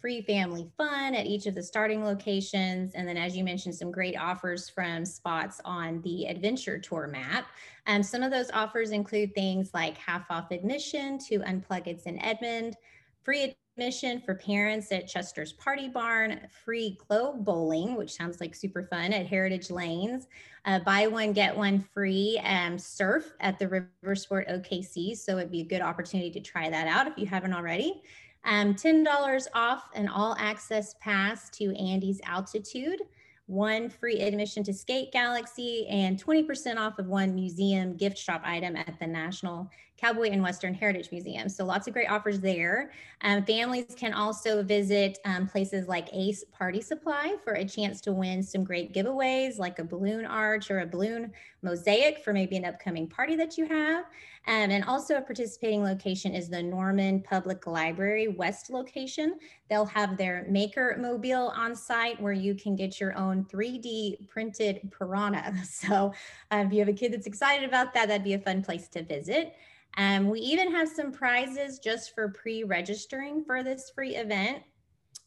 free 0.00 0.22
family 0.22 0.68
fun 0.76 1.14
at 1.14 1.26
each 1.26 1.46
of 1.46 1.54
the 1.54 1.62
starting 1.62 2.04
locations. 2.04 2.94
And 2.96 3.06
then, 3.06 3.16
as 3.16 3.36
you 3.36 3.44
mentioned, 3.44 3.76
some 3.76 3.92
great 3.92 4.16
offers 4.18 4.68
from 4.68 5.04
spots 5.04 5.60
on 5.64 6.02
the 6.02 6.26
adventure 6.26 6.80
tour 6.80 7.06
map. 7.06 7.46
Um, 7.86 8.02
some 8.02 8.24
of 8.24 8.32
those 8.32 8.50
offers 8.50 8.90
include 8.90 9.36
things 9.36 9.70
like 9.72 9.96
half 9.98 10.28
off 10.30 10.50
admission 10.50 11.18
to 11.28 11.38
Unplug 11.38 11.86
It's 11.86 12.06
in 12.06 12.20
Edmond, 12.20 12.76
free 13.24 13.54
admission 13.78 14.20
for 14.20 14.34
parents 14.34 14.90
at 14.90 15.06
Chester's 15.06 15.52
Party 15.52 15.88
Barn, 15.88 16.40
free 16.64 16.98
glow 17.06 17.34
bowling, 17.34 17.94
which 17.96 18.12
sounds 18.12 18.40
like 18.40 18.54
super 18.54 18.84
fun 18.84 19.12
at 19.12 19.26
Heritage 19.26 19.70
Lanes, 19.70 20.26
uh, 20.64 20.80
buy 20.80 21.06
one, 21.06 21.32
get 21.32 21.56
one 21.56 21.80
free 21.80 22.40
um, 22.44 22.78
surf 22.78 23.32
at 23.40 23.58
the 23.58 23.68
River 23.68 24.14
Sport 24.14 24.48
OKC. 24.48 25.16
So 25.16 25.38
it'd 25.38 25.52
be 25.52 25.60
a 25.60 25.64
good 25.64 25.80
opportunity 25.80 26.30
to 26.32 26.40
try 26.40 26.68
that 26.68 26.88
out 26.88 27.06
if 27.06 27.16
you 27.16 27.26
haven't 27.26 27.54
already. 27.54 28.02
Um, 28.44 28.74
$10 28.74 29.46
off 29.54 29.88
an 29.94 30.08
all 30.08 30.34
access 30.38 30.94
pass 31.00 31.50
to 31.50 31.76
Andy's 31.76 32.20
Altitude, 32.24 33.02
one 33.46 33.88
free 33.88 34.20
admission 34.20 34.62
to 34.64 34.74
Skate 34.74 35.12
Galaxy, 35.12 35.86
and 35.88 36.22
20% 36.22 36.76
off 36.76 36.98
of 36.98 37.06
one 37.06 37.34
museum 37.34 37.96
gift 37.96 38.18
shop 38.18 38.42
item 38.44 38.76
at 38.76 38.98
the 39.00 39.06
National 39.06 39.70
Cowboy 39.98 40.30
and 40.30 40.42
Western 40.42 40.74
Heritage 40.74 41.10
Museum. 41.10 41.48
So 41.48 41.64
lots 41.64 41.88
of 41.88 41.92
great 41.92 42.08
offers 42.08 42.40
there. 42.40 42.92
Um, 43.22 43.44
families 43.44 43.86
can 43.96 44.12
also 44.12 44.62
visit 44.62 45.18
um, 45.24 45.48
places 45.48 45.88
like 45.88 46.08
Ace 46.12 46.44
Party 46.52 46.80
Supply 46.80 47.34
for 47.42 47.54
a 47.54 47.64
chance 47.64 48.00
to 48.02 48.12
win 48.12 48.42
some 48.42 48.62
great 48.62 48.94
giveaways 48.94 49.58
like 49.58 49.80
a 49.80 49.84
balloon 49.84 50.24
arch 50.24 50.70
or 50.70 50.80
a 50.80 50.86
balloon 50.86 51.32
mosaic 51.62 52.22
for 52.22 52.32
maybe 52.32 52.56
an 52.56 52.64
upcoming 52.64 53.08
party 53.08 53.34
that 53.34 53.58
you 53.58 53.66
have. 53.66 54.04
Um, 54.46 54.70
and 54.70 54.84
also 54.84 55.16
a 55.16 55.20
participating 55.20 55.82
location 55.82 56.32
is 56.32 56.48
the 56.48 56.62
Norman 56.62 57.20
Public 57.20 57.66
Library 57.66 58.28
West 58.28 58.70
location. 58.70 59.38
They'll 59.68 59.84
have 59.86 60.16
their 60.16 60.46
maker 60.48 60.96
mobile 60.98 61.52
on 61.56 61.74
site 61.74 62.20
where 62.20 62.32
you 62.32 62.54
can 62.54 62.76
get 62.76 63.00
your 63.00 63.16
own 63.18 63.44
3D 63.46 64.28
printed 64.28 64.90
piranha. 64.90 65.54
So 65.64 66.12
uh, 66.50 66.64
if 66.66 66.72
you 66.72 66.78
have 66.80 66.88
a 66.88 66.92
kid 66.92 67.12
that's 67.12 67.26
excited 67.26 67.68
about 67.68 67.94
that, 67.94 68.08
that'd 68.08 68.24
be 68.24 68.34
a 68.34 68.38
fun 68.38 68.62
place 68.62 68.88
to 68.88 69.02
visit. 69.02 69.54
Um, 69.96 70.28
we 70.28 70.40
even 70.40 70.70
have 70.72 70.88
some 70.88 71.10
prizes 71.10 71.78
just 71.78 72.14
for 72.14 72.28
pre-registering 72.28 73.44
for 73.44 73.62
this 73.62 73.90
free 73.94 74.16
event. 74.16 74.62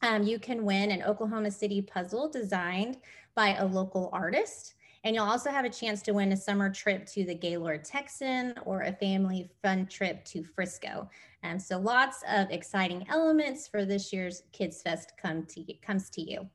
Um, 0.01 0.23
you 0.23 0.39
can 0.39 0.63
win 0.63 0.91
an 0.91 1.03
Oklahoma 1.03 1.51
City 1.51 1.81
puzzle 1.81 2.29
designed 2.29 2.97
by 3.35 3.55
a 3.55 3.65
local 3.65 4.09
artist. 4.13 4.75
And 5.03 5.15
you'll 5.15 5.25
also 5.25 5.49
have 5.49 5.65
a 5.65 5.69
chance 5.69 6.01
to 6.03 6.13
win 6.13 6.31
a 6.31 6.37
summer 6.37 6.69
trip 6.69 7.07
to 7.07 7.25
the 7.25 7.33
Gaylord 7.33 7.83
Texan 7.83 8.53
or 8.65 8.81
a 8.81 8.93
family 8.93 9.49
fun 9.63 9.87
trip 9.87 10.23
to 10.25 10.43
Frisco. 10.43 11.09
And 11.43 11.53
um, 11.53 11.59
so 11.59 11.79
lots 11.79 12.23
of 12.29 12.51
exciting 12.51 13.05
elements 13.09 13.67
for 13.67 13.83
this 13.83 14.13
year's 14.13 14.43
Kids 14.51 14.81
Fest 14.83 15.13
come 15.19 15.45
to, 15.47 15.73
comes 15.81 16.09
to 16.11 16.21
you. 16.21 16.47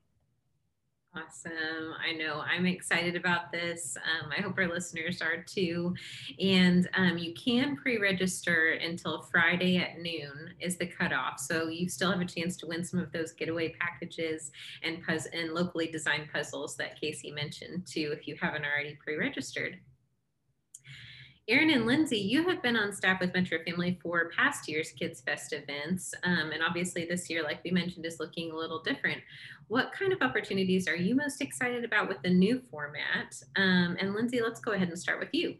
Awesome. 1.25 1.93
I 2.05 2.13
know 2.13 2.41
I'm 2.41 2.65
excited 2.65 3.15
about 3.15 3.51
this. 3.51 3.97
Um, 3.97 4.31
I 4.37 4.41
hope 4.41 4.57
our 4.57 4.67
listeners 4.67 5.21
are 5.21 5.43
too. 5.43 5.95
And 6.39 6.89
um, 6.95 7.17
you 7.17 7.33
can 7.33 7.75
pre 7.75 7.97
register 7.97 8.73
until 8.73 9.21
Friday 9.23 9.77
at 9.77 9.99
noon, 9.99 10.53
is 10.59 10.77
the 10.77 10.85
cutoff. 10.85 11.39
So 11.39 11.69
you 11.69 11.89
still 11.89 12.11
have 12.11 12.21
a 12.21 12.25
chance 12.25 12.55
to 12.57 12.67
win 12.67 12.83
some 12.83 12.99
of 12.99 13.11
those 13.11 13.31
getaway 13.31 13.73
packages 13.79 14.51
and, 14.83 15.01
and 15.33 15.53
locally 15.53 15.87
designed 15.87 16.29
puzzles 16.31 16.75
that 16.77 16.99
Casey 16.99 17.31
mentioned 17.31 17.87
too, 17.87 18.13
if 18.13 18.27
you 18.27 18.35
haven't 18.39 18.65
already 18.65 18.97
pre 19.03 19.17
registered. 19.17 19.79
Erin 21.49 21.69
and 21.69 21.85
Lindsay, 21.85 22.17
you 22.17 22.45
have 22.49 22.61
been 22.61 22.75
on 22.75 22.91
staff 22.91 23.21
with 23.21 23.33
Metro 23.33 23.59
Family 23.65 23.97
for 24.03 24.29
past 24.35 24.67
year's 24.67 24.91
Kids 24.91 25.21
Fest 25.21 25.53
events. 25.53 26.13
Um, 26.23 26.51
and 26.51 26.61
obviously, 26.61 27.05
this 27.05 27.29
year, 27.29 27.41
like 27.41 27.63
we 27.63 27.71
mentioned, 27.71 28.05
is 28.05 28.19
looking 28.19 28.51
a 28.51 28.55
little 28.55 28.81
different. 28.81 29.21
What 29.69 29.93
kind 29.93 30.11
of 30.11 30.21
opportunities 30.21 30.89
are 30.89 30.95
you 30.95 31.15
most 31.15 31.41
excited 31.41 31.85
about 31.85 32.09
with 32.09 32.21
the 32.21 32.29
new 32.29 32.61
format? 32.69 33.33
Um, 33.55 33.95
and 33.97 34.13
Lindsay, 34.13 34.41
let's 34.41 34.59
go 34.59 34.73
ahead 34.73 34.89
and 34.89 34.99
start 34.99 35.21
with 35.21 35.29
you. 35.31 35.55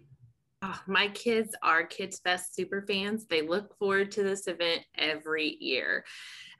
Oh, 0.62 0.77
my 0.88 1.08
kids 1.10 1.56
are 1.63 1.86
Kids 1.86 2.20
Fest 2.20 2.53
super 2.53 2.82
fans. 2.82 3.25
They 3.25 3.41
look 3.41 3.77
forward 3.77 4.12
to 4.12 4.24
this 4.24 4.48
event 4.48 4.82
every 4.98 5.56
year. 5.62 6.03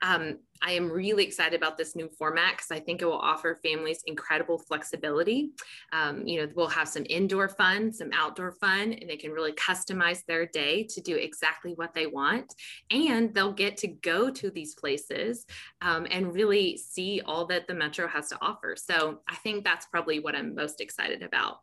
Um, 0.00 0.38
I 0.62 0.72
am 0.72 0.90
really 0.90 1.24
excited 1.24 1.56
about 1.56 1.78
this 1.78 1.94
new 1.94 2.08
format 2.08 2.56
because 2.56 2.70
I 2.70 2.80
think 2.80 3.02
it 3.02 3.04
will 3.04 3.18
offer 3.18 3.58
families 3.62 4.02
incredible 4.06 4.58
flexibility. 4.58 5.50
Um, 5.92 6.26
you 6.26 6.40
know, 6.40 6.52
we'll 6.54 6.68
have 6.68 6.88
some 6.88 7.04
indoor 7.08 7.48
fun, 7.48 7.92
some 7.92 8.10
outdoor 8.12 8.52
fun, 8.52 8.92
and 8.92 9.08
they 9.08 9.16
can 9.16 9.32
really 9.32 9.52
customize 9.52 10.24
their 10.26 10.46
day 10.46 10.84
to 10.90 11.00
do 11.00 11.16
exactly 11.16 11.72
what 11.74 11.94
they 11.94 12.06
want. 12.06 12.54
And 12.90 13.34
they'll 13.34 13.52
get 13.52 13.76
to 13.78 13.88
go 13.88 14.30
to 14.30 14.50
these 14.50 14.74
places 14.74 15.46
um, 15.80 16.06
and 16.10 16.34
really 16.34 16.76
see 16.76 17.20
all 17.24 17.46
that 17.46 17.66
the 17.66 17.74
Metro 17.74 18.08
has 18.08 18.28
to 18.30 18.38
offer. 18.40 18.74
So 18.76 19.20
I 19.28 19.36
think 19.36 19.64
that's 19.64 19.86
probably 19.86 20.20
what 20.20 20.34
I'm 20.34 20.54
most 20.54 20.80
excited 20.80 21.22
about. 21.22 21.58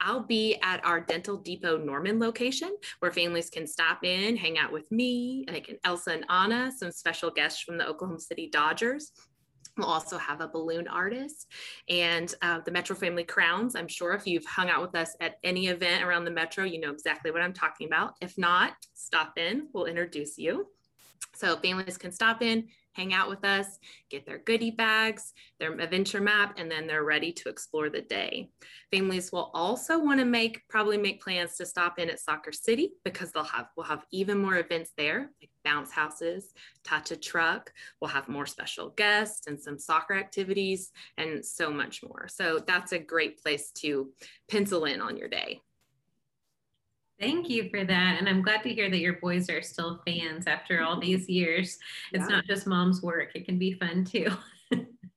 I'll 0.00 0.22
be 0.22 0.56
at 0.62 0.84
our 0.84 1.00
Dental 1.00 1.36
Depot 1.36 1.76
Norman 1.76 2.18
location 2.18 2.74
where 3.00 3.10
families 3.10 3.50
can 3.50 3.66
stop 3.66 4.02
in, 4.02 4.36
hang 4.36 4.58
out 4.58 4.72
with 4.72 4.90
me, 4.90 5.44
like 5.48 5.78
Elsa 5.84 6.12
and 6.12 6.24
Anna, 6.30 6.72
some 6.76 6.90
special 6.90 7.30
guests 7.30 7.60
from 7.60 7.76
the 7.76 7.86
Oklahoma 7.86 8.20
City 8.30 8.48
Dodgers. 8.48 9.12
We'll 9.76 9.88
also 9.88 10.18
have 10.18 10.40
a 10.40 10.48
balloon 10.48 10.88
artist 10.88 11.46
and 11.88 12.34
uh, 12.42 12.60
the 12.64 12.70
Metro 12.70 12.94
Family 12.94 13.24
Crowns. 13.24 13.74
I'm 13.74 13.88
sure 13.88 14.12
if 14.12 14.26
you've 14.26 14.44
hung 14.44 14.68
out 14.68 14.82
with 14.82 14.94
us 14.94 15.16
at 15.20 15.36
any 15.42 15.68
event 15.68 16.04
around 16.04 16.24
the 16.24 16.30
Metro, 16.30 16.64
you 16.64 16.80
know 16.80 16.90
exactly 16.90 17.30
what 17.30 17.42
I'm 17.42 17.52
talking 17.52 17.86
about. 17.86 18.14
If 18.20 18.36
not, 18.36 18.74
stop 18.94 19.38
in, 19.38 19.68
we'll 19.72 19.86
introduce 19.86 20.38
you. 20.38 20.66
So 21.34 21.56
families 21.56 21.96
can 21.96 22.12
stop 22.12 22.42
in, 22.42 22.68
hang 22.92 23.14
out 23.14 23.28
with 23.28 23.44
us, 23.44 23.78
get 24.10 24.26
their 24.26 24.38
goodie 24.38 24.72
bags, 24.72 25.32
their 25.58 25.72
adventure 25.72 26.20
map, 26.20 26.54
and 26.58 26.70
then 26.70 26.86
they're 26.86 27.04
ready 27.04 27.32
to 27.32 27.48
explore 27.48 27.88
the 27.88 28.02
day. 28.02 28.50
Families 28.92 29.30
will 29.30 29.50
also 29.54 29.98
want 29.98 30.18
to 30.18 30.26
make 30.26 30.66
probably 30.68 30.98
make 30.98 31.22
plans 31.22 31.56
to 31.56 31.66
stop 31.66 31.98
in 31.98 32.10
at 32.10 32.20
Soccer 32.20 32.52
City 32.52 32.92
because 33.04 33.32
they'll 33.32 33.44
have 33.44 33.68
we'll 33.76 33.86
have 33.86 34.04
even 34.10 34.38
more 34.38 34.58
events 34.58 34.90
there, 34.96 35.30
like 35.40 35.49
bounce 35.64 35.90
houses, 35.90 36.52
touch 36.84 37.10
a 37.10 37.16
truck. 37.16 37.72
We'll 38.00 38.10
have 38.10 38.28
more 38.28 38.46
special 38.46 38.90
guests 38.90 39.46
and 39.46 39.60
some 39.60 39.78
soccer 39.78 40.14
activities 40.14 40.92
and 41.16 41.44
so 41.44 41.70
much 41.70 42.02
more. 42.02 42.28
So 42.28 42.60
that's 42.66 42.92
a 42.92 42.98
great 42.98 43.42
place 43.42 43.70
to 43.78 44.10
pencil 44.48 44.84
in 44.84 45.00
on 45.00 45.16
your 45.16 45.28
day. 45.28 45.60
Thank 47.20 47.50
you 47.50 47.68
for 47.68 47.84
that. 47.84 48.16
And 48.18 48.26
I'm 48.26 48.40
glad 48.40 48.62
to 48.62 48.72
hear 48.72 48.88
that 48.88 48.98
your 48.98 49.14
boys 49.20 49.50
are 49.50 49.60
still 49.60 50.00
fans 50.06 50.46
after 50.46 50.80
all 50.80 50.98
these 50.98 51.28
years. 51.28 51.76
It's 52.12 52.22
yeah. 52.22 52.36
not 52.36 52.46
just 52.46 52.66
mom's 52.66 53.02
work, 53.02 53.32
it 53.34 53.44
can 53.44 53.58
be 53.58 53.72
fun 53.72 54.04
too. 54.04 54.28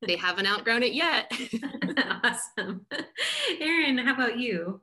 they 0.05 0.17
haven't 0.17 0.47
outgrown 0.47 0.83
it 0.83 0.93
yet. 0.93 1.31
awesome. 2.23 2.85
Erin, 3.61 3.97
how 3.97 4.13
about 4.15 4.37
you? 4.37 4.81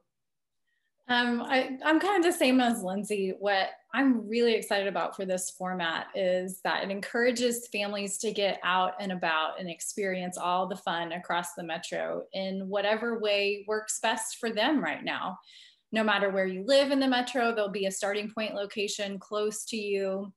Um, 1.10 1.42
I, 1.42 1.76
I'm 1.84 2.00
kind 2.00 2.24
of 2.24 2.32
the 2.32 2.38
same 2.38 2.60
as 2.60 2.82
Lindsay. 2.82 3.34
What 3.38 3.70
I'm 3.92 4.28
really 4.28 4.54
excited 4.54 4.86
about 4.86 5.16
for 5.16 5.24
this 5.24 5.50
format 5.50 6.06
is 6.14 6.60
that 6.62 6.84
it 6.84 6.90
encourages 6.90 7.68
families 7.68 8.16
to 8.18 8.32
get 8.32 8.60
out 8.62 8.92
and 9.00 9.10
about 9.10 9.58
and 9.60 9.68
experience 9.68 10.38
all 10.38 10.68
the 10.68 10.76
fun 10.76 11.12
across 11.12 11.54
the 11.54 11.64
metro 11.64 12.22
in 12.32 12.68
whatever 12.68 13.18
way 13.18 13.64
works 13.66 13.98
best 14.00 14.36
for 14.38 14.50
them 14.50 14.82
right 14.82 15.04
now 15.04 15.36
no 15.92 16.04
matter 16.04 16.30
where 16.30 16.46
you 16.46 16.64
live 16.66 16.92
in 16.92 17.00
the 17.00 17.08
metro, 17.08 17.54
there'll 17.54 17.70
be 17.70 17.86
a 17.86 17.90
starting 17.90 18.30
point 18.30 18.54
location 18.54 19.18
close 19.18 19.64
to 19.66 19.76
you. 19.76 20.32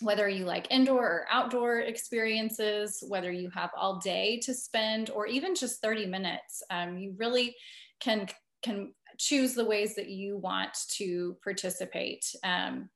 Whether 0.00 0.28
you 0.28 0.44
like 0.44 0.66
indoor 0.70 1.04
or 1.04 1.26
outdoor 1.30 1.80
experiences, 1.80 3.02
whether 3.08 3.30
you 3.30 3.48
have 3.50 3.70
all 3.76 3.98
day 3.98 4.40
to 4.40 4.52
spend 4.52 5.10
or 5.10 5.26
even 5.26 5.54
just 5.54 5.80
30 5.80 6.06
minutes, 6.06 6.62
um, 6.70 6.98
you 6.98 7.14
really 7.16 7.54
can, 8.00 8.28
can 8.62 8.92
choose 9.18 9.54
the 9.54 9.64
ways 9.64 9.94
that 9.94 10.08
you 10.08 10.36
want 10.36 10.76
to 10.90 11.36
participate. 11.42 12.34
Um, 12.42 12.90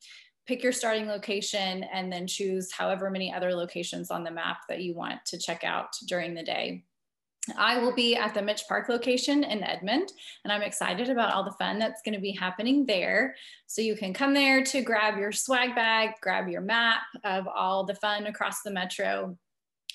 pick 0.47 0.63
your 0.63 0.73
starting 0.73 1.07
location 1.07 1.85
and 1.93 2.11
then 2.11 2.27
choose 2.27 2.73
however 2.73 3.11
many 3.11 3.33
other 3.33 3.55
locations 3.55 4.11
on 4.11 4.25
the 4.25 4.31
map 4.31 4.61
that 4.69 4.81
you 4.81 4.95
want 4.95 5.25
to 5.27 5.39
check 5.39 5.63
out 5.63 5.91
during 6.07 6.35
the 6.35 6.43
day. 6.43 6.85
I 7.57 7.79
will 7.79 7.95
be 7.95 8.17
at 8.17 8.35
the 8.35 8.43
Mitch 8.43 8.65
Park 8.69 8.89
location 8.89 9.45
in 9.45 9.63
Edmond, 9.63 10.13
and 10.45 10.53
I'm 10.53 10.63
excited 10.63 11.09
about 11.09 11.33
all 11.33 11.45
the 11.45 11.53
fun 11.53 11.79
that's 11.79 12.03
going 12.03 12.15
to 12.15 12.21
be 12.21 12.33
happening 12.33 12.85
there. 12.85 13.35
So 13.67 13.81
you 13.81 13.97
can 13.97 14.13
come 14.13 14.35
there 14.35 14.63
to 14.65 14.83
grab 14.83 15.19
your 15.19 15.33
swag 15.33 15.75
bag, 15.75 16.11
grab 16.21 16.49
your 16.49 16.61
map 16.61 17.01
of 17.25 17.47
all 17.49 17.85
the 17.85 17.95
fun 17.95 18.27
across 18.27 18.63
the 18.63 18.71
metro. 18.71 19.39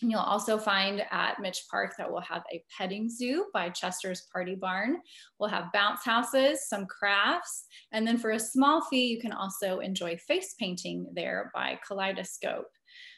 And 0.02 0.12
you'll 0.12 0.20
also 0.20 0.58
find 0.58 1.04
at 1.12 1.40
Mitch 1.40 1.64
Park 1.70 1.94
that 1.98 2.12
we'll 2.12 2.22
have 2.22 2.44
a 2.52 2.64
petting 2.76 3.10
zoo 3.10 3.46
by 3.54 3.70
Chester's 3.70 4.28
Party 4.34 4.56
Barn. 4.56 4.98
We'll 5.40 5.50
have 5.50 5.72
bounce 5.72 6.04
houses, 6.04 6.68
some 6.68 6.86
crafts, 6.88 7.66
and 7.92 8.06
then 8.06 8.18
for 8.18 8.32
a 8.32 8.40
small 8.40 8.82
fee, 8.90 9.08
you 9.08 9.22
can 9.22 9.32
also 9.32 9.80
enjoy 9.80 10.18
face 10.18 10.56
painting 10.60 11.08
there 11.14 11.52
by 11.54 11.80
Kaleidoscope. 11.88 12.68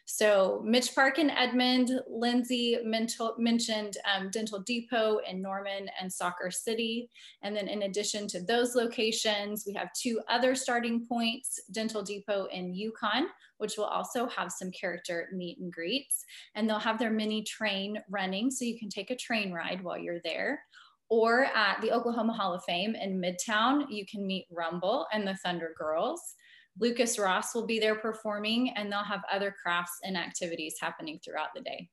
So 0.07 0.61
Mitch 0.63 0.93
Park 0.93 1.17
and 1.17 1.31
Edmond, 1.31 1.99
Lindsay 2.07 2.77
mentioned 2.83 3.97
um, 4.15 4.29
Dental 4.29 4.59
Depot 4.59 5.19
in 5.27 5.41
Norman 5.41 5.89
and 5.99 6.13
Soccer 6.13 6.51
City. 6.51 7.09
And 7.41 7.55
then 7.55 7.67
in 7.67 7.83
addition 7.83 8.27
to 8.27 8.41
those 8.41 8.75
locations, 8.75 9.65
we 9.65 9.73
have 9.73 9.89
two 9.93 10.21
other 10.29 10.53
starting 10.53 11.05
points, 11.07 11.59
Dental 11.71 12.03
Depot 12.03 12.45
in 12.53 12.75
Yukon, 12.75 13.27
which 13.57 13.77
will 13.77 13.85
also 13.85 14.27
have 14.27 14.51
some 14.51 14.69
character 14.71 15.27
meet 15.33 15.57
and 15.57 15.73
greets. 15.73 16.23
And 16.53 16.69
they'll 16.69 16.77
have 16.77 16.99
their 16.99 17.11
mini 17.11 17.43
train 17.43 17.99
running, 18.07 18.51
so 18.51 18.63
you 18.63 18.77
can 18.77 18.89
take 18.89 19.09
a 19.09 19.17
train 19.17 19.51
ride 19.51 19.83
while 19.83 19.97
you're 19.97 20.21
there 20.23 20.61
or 21.09 21.45
at 21.45 21.81
the 21.81 21.91
Oklahoma 21.91 22.33
Hall 22.33 22.53
of 22.53 22.63
Fame 22.63 22.95
in 22.95 23.21
Midtown, 23.21 23.85
you 23.89 24.05
can 24.05 24.25
meet 24.25 24.47
Rumble 24.51 25.05
and 25.13 25.27
the 25.27 25.35
Thunder 25.35 25.73
Girls. 25.77 26.35
Lucas 26.79 27.17
Ross 27.17 27.55
will 27.55 27.65
be 27.65 27.79
there 27.79 27.95
performing, 27.95 28.71
and 28.75 28.91
they'll 28.91 29.03
have 29.03 29.23
other 29.31 29.55
crafts 29.63 29.99
and 30.03 30.17
activities 30.17 30.75
happening 30.79 31.19
throughout 31.23 31.49
the 31.55 31.61
day. 31.61 31.89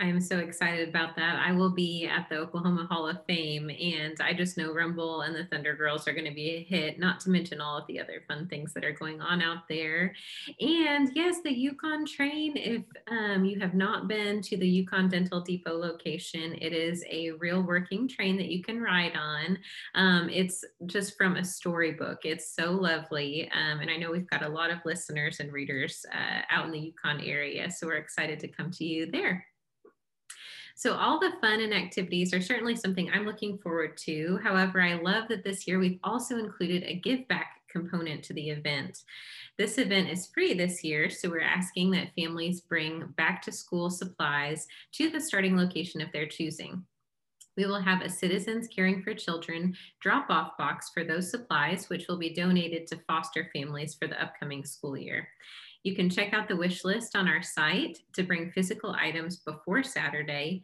I 0.00 0.06
am 0.06 0.20
so 0.20 0.38
excited 0.38 0.88
about 0.88 1.16
that. 1.16 1.42
I 1.44 1.50
will 1.50 1.70
be 1.70 2.06
at 2.06 2.28
the 2.28 2.36
Oklahoma 2.36 2.86
Hall 2.88 3.08
of 3.08 3.24
Fame, 3.26 3.68
and 3.68 4.16
I 4.20 4.32
just 4.32 4.56
know 4.56 4.72
Rumble 4.72 5.22
and 5.22 5.34
the 5.34 5.46
Thunder 5.46 5.74
Girls 5.74 6.06
are 6.06 6.12
going 6.12 6.24
to 6.24 6.34
be 6.34 6.50
a 6.50 6.62
hit, 6.62 7.00
not 7.00 7.18
to 7.20 7.30
mention 7.30 7.60
all 7.60 7.76
of 7.78 7.86
the 7.88 7.98
other 7.98 8.22
fun 8.28 8.46
things 8.46 8.72
that 8.74 8.84
are 8.84 8.92
going 8.92 9.20
on 9.20 9.42
out 9.42 9.66
there. 9.68 10.14
And 10.60 11.10
yes, 11.16 11.38
the 11.42 11.52
Yukon 11.52 12.06
train, 12.06 12.56
if 12.56 12.84
um, 13.10 13.44
you 13.44 13.58
have 13.58 13.74
not 13.74 14.06
been 14.06 14.40
to 14.42 14.56
the 14.56 14.68
Yukon 14.68 15.08
Dental 15.08 15.40
Depot 15.40 15.76
location, 15.76 16.54
it 16.60 16.72
is 16.72 17.04
a 17.10 17.32
real 17.32 17.62
working 17.62 18.06
train 18.06 18.36
that 18.36 18.52
you 18.52 18.62
can 18.62 18.80
ride 18.80 19.16
on. 19.16 19.58
Um, 19.96 20.30
it's 20.30 20.64
just 20.86 21.16
from 21.16 21.34
a 21.34 21.44
storybook. 21.44 22.20
It's 22.24 22.54
so 22.54 22.70
lovely. 22.70 23.50
Um, 23.52 23.80
and 23.80 23.90
I 23.90 23.96
know 23.96 24.12
we've 24.12 24.30
got 24.30 24.44
a 24.44 24.48
lot 24.48 24.70
of 24.70 24.78
listeners 24.84 25.40
and 25.40 25.52
readers 25.52 26.06
uh, 26.14 26.42
out 26.52 26.66
in 26.66 26.70
the 26.70 26.78
Yukon 26.78 27.20
area, 27.20 27.68
so 27.68 27.88
we're 27.88 27.94
excited 27.94 28.38
to 28.38 28.48
come 28.48 28.70
to 28.70 28.84
you 28.84 29.10
there. 29.10 29.44
So 30.78 30.94
all 30.94 31.18
the 31.18 31.32
fun 31.40 31.58
and 31.58 31.74
activities 31.74 32.32
are 32.32 32.40
certainly 32.40 32.76
something 32.76 33.10
I'm 33.10 33.26
looking 33.26 33.58
forward 33.58 33.96
to. 33.96 34.38
However, 34.44 34.80
I 34.80 34.94
love 34.94 35.26
that 35.26 35.42
this 35.42 35.66
year 35.66 35.80
we've 35.80 35.98
also 36.04 36.38
included 36.38 36.84
a 36.84 36.94
give 36.94 37.26
back 37.26 37.62
component 37.68 38.22
to 38.22 38.32
the 38.32 38.50
event. 38.50 39.02
This 39.56 39.76
event 39.78 40.08
is 40.08 40.28
free 40.28 40.54
this 40.54 40.84
year, 40.84 41.10
so 41.10 41.30
we're 41.30 41.40
asking 41.40 41.90
that 41.90 42.14
families 42.14 42.60
bring 42.60 43.12
back 43.16 43.42
to 43.42 43.50
school 43.50 43.90
supplies 43.90 44.68
to 44.92 45.10
the 45.10 45.20
starting 45.20 45.56
location 45.56 46.00
of 46.00 46.12
their 46.12 46.26
choosing. 46.26 46.84
We 47.56 47.66
will 47.66 47.80
have 47.80 48.02
a 48.02 48.08
Citizens 48.08 48.68
Caring 48.68 49.02
for 49.02 49.14
Children 49.14 49.74
drop 50.00 50.30
off 50.30 50.56
box 50.56 50.92
for 50.94 51.02
those 51.02 51.28
supplies, 51.28 51.88
which 51.88 52.06
will 52.06 52.18
be 52.18 52.32
donated 52.32 52.86
to 52.86 53.00
foster 53.08 53.50
families 53.52 53.96
for 53.96 54.06
the 54.06 54.22
upcoming 54.22 54.64
school 54.64 54.96
year. 54.96 55.26
You 55.84 55.94
can 55.94 56.10
check 56.10 56.32
out 56.32 56.48
the 56.48 56.56
wish 56.56 56.84
list 56.84 57.16
on 57.16 57.28
our 57.28 57.42
site 57.42 57.98
to 58.14 58.22
bring 58.22 58.50
physical 58.50 58.94
items 58.98 59.38
before 59.38 59.82
Saturday. 59.82 60.62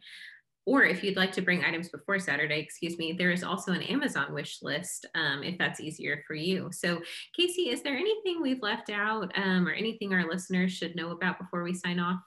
Or 0.67 0.83
if 0.83 1.03
you'd 1.03 1.15
like 1.15 1.31
to 1.33 1.41
bring 1.41 1.63
items 1.63 1.89
before 1.89 2.17
Saturday, 2.17 2.59
excuse 2.59 2.97
me, 2.97 3.13
there 3.13 3.31
is 3.31 3.43
also 3.43 3.71
an 3.71 3.83
Amazon 3.83 4.33
wish 4.33 4.63
list 4.63 5.05
um, 5.13 5.43
if 5.43 5.57
that's 5.59 5.79
easier 5.79 6.23
for 6.27 6.33
you. 6.33 6.69
So, 6.71 7.01
Casey, 7.35 7.69
is 7.69 7.83
there 7.83 7.95
anything 7.95 8.41
we've 8.41 8.63
left 8.63 8.89
out 8.89 9.31
um, 9.37 9.67
or 9.67 9.73
anything 9.73 10.11
our 10.13 10.27
listeners 10.27 10.71
should 10.71 10.95
know 10.95 11.11
about 11.11 11.37
before 11.39 11.63
we 11.63 11.73
sign 11.73 11.99
off? 11.99 12.19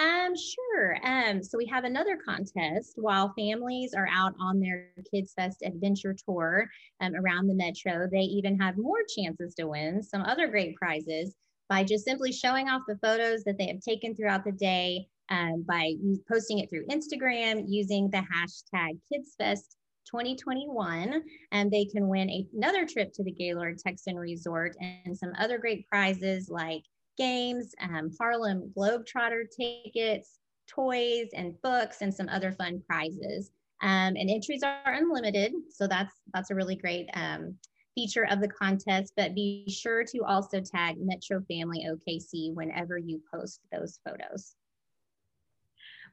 Um, 0.00 0.32
sure. 0.34 0.96
Um, 1.04 1.42
so 1.42 1.58
we 1.58 1.66
have 1.66 1.84
another 1.84 2.16
contest 2.16 2.94
while 2.96 3.34
families 3.36 3.92
are 3.92 4.08
out 4.10 4.34
on 4.40 4.58
their 4.58 4.88
Kids 5.12 5.34
Fest 5.34 5.62
adventure 5.62 6.16
tour 6.26 6.68
um, 7.02 7.14
around 7.14 7.48
the 7.48 7.54
metro. 7.54 8.08
They 8.10 8.20
even 8.20 8.58
have 8.58 8.78
more 8.78 9.02
chances 9.14 9.54
to 9.56 9.66
win 9.66 10.02
some 10.02 10.22
other 10.22 10.48
great 10.48 10.74
prizes 10.76 11.34
by 11.70 11.84
just 11.84 12.04
simply 12.04 12.32
showing 12.32 12.68
off 12.68 12.82
the 12.86 12.98
photos 12.98 13.44
that 13.44 13.56
they 13.56 13.68
have 13.68 13.80
taken 13.80 14.14
throughout 14.14 14.44
the 14.44 14.52
day 14.52 15.06
um, 15.30 15.64
by 15.66 15.94
posting 16.30 16.58
it 16.58 16.68
through 16.68 16.84
Instagram 16.88 17.64
using 17.68 18.10
the 18.10 18.18
hashtag 18.18 18.98
KidsFest 19.10 19.76
2021 20.10 21.22
and 21.52 21.70
they 21.70 21.84
can 21.84 22.08
win 22.08 22.28
a, 22.28 22.44
another 22.56 22.84
trip 22.84 23.12
to 23.12 23.22
the 23.22 23.30
Gaylord 23.30 23.78
Texan 23.78 24.16
Resort 24.16 24.74
and 24.80 25.16
some 25.16 25.32
other 25.38 25.58
great 25.58 25.88
prizes 25.88 26.48
like 26.50 26.82
games, 27.16 27.72
um, 27.80 28.10
Harlem 28.18 28.72
Globetrotter 28.76 29.44
tickets, 29.56 30.40
toys 30.68 31.28
and 31.34 31.54
books 31.62 31.98
and 32.00 32.12
some 32.12 32.28
other 32.28 32.50
fun 32.50 32.82
prizes. 32.88 33.52
Um, 33.82 34.16
and 34.16 34.28
entries 34.28 34.62
are 34.62 34.92
unlimited, 34.92 35.52
so 35.70 35.86
that's 35.86 36.12
that's 36.34 36.50
a 36.50 36.54
really 36.54 36.76
great 36.76 37.08
um, 37.14 37.54
feature 38.00 38.26
of 38.30 38.40
the 38.40 38.48
contest, 38.48 39.12
but 39.16 39.34
be 39.34 39.64
sure 39.68 40.04
to 40.04 40.20
also 40.24 40.60
tag 40.60 40.96
Metro 40.98 41.42
Family 41.48 41.86
OKC 41.86 42.54
whenever 42.54 42.96
you 42.96 43.20
post 43.32 43.60
those 43.70 44.00
photos. 44.06 44.54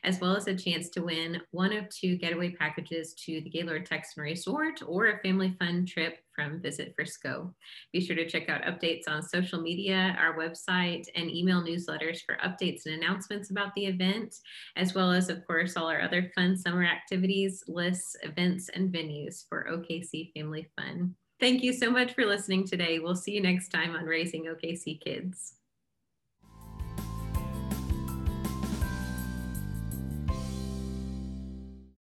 as 0.04 0.20
well 0.20 0.37
as 0.37 0.48
a 0.48 0.54
chance 0.54 0.88
to 0.90 1.02
win 1.02 1.40
one 1.52 1.72
of 1.72 1.88
two 1.88 2.16
getaway 2.16 2.50
packages 2.50 3.14
to 3.24 3.40
the 3.40 3.50
Gaylord 3.50 3.87
Texan 3.87 4.24
Resort 4.24 4.82
or 4.87 5.06
a 5.06 5.18
family 5.20 5.54
fun 5.59 5.87
trip 5.87 6.18
from 6.35 6.61
Visit 6.61 6.92
Frisco. 6.94 7.54
Be 7.92 8.00
sure 8.00 8.16
to 8.16 8.28
check 8.28 8.48
out 8.48 8.62
updates 8.62 9.04
on 9.09 9.22
social 9.22 9.62
media, 9.62 10.16
our 10.20 10.37
website, 10.37 11.06
and 11.14 11.30
email 11.30 11.62
newsletters 11.62 12.18
for 12.26 12.37
updates 12.44 12.82
and 12.85 12.94
announcements 12.94 13.50
about 13.50 13.74
the 13.74 13.87
event, 13.87 14.35
as 14.76 14.94
well 14.94 15.12
as, 15.12 15.30
of 15.30 15.46
course, 15.46 15.76
all 15.76 15.88
our 15.88 16.02
other 16.02 16.30
fun 16.35 16.56
summer 16.56 16.85
activities, 16.85 17.62
lists, 17.68 18.16
events, 18.22 18.68
and 18.74 18.92
venues 18.92 19.44
for 19.48 19.66
OKC 19.70 20.32
Family 20.35 20.68
Fun. 20.76 21.14
Thank 21.38 21.62
you 21.62 21.72
so 21.75 21.90
much 21.90 22.14
for 22.14 22.25
listening 22.25 22.66
today. 22.66 22.99
We'll 22.99 23.14
see 23.14 23.33
you 23.33 23.42
next 23.42 23.68
time 23.68 23.94
on 23.94 24.05
Raising 24.05 24.44
OKC 24.44 25.01
Kids. 25.01 25.55